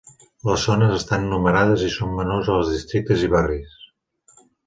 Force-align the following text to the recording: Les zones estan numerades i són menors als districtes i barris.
Les 0.49 0.61
zones 0.69 0.95
estan 0.99 1.27
numerades 1.33 1.83
i 1.89 1.91
són 1.97 2.17
menors 2.21 2.49
als 2.55 2.73
districtes 2.77 3.27
i 3.29 3.31
barris. 3.37 3.77